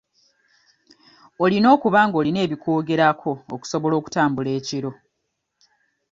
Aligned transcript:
Olina 1.43 1.67
okuba 1.75 1.99
nga 2.07 2.15
olina 2.21 2.39
ebikwogerako 2.45 3.31
okusobola 3.55 3.93
okutambula 3.99 4.49
ekiro. 4.59 4.91